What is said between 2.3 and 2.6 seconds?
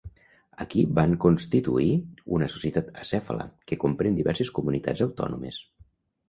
una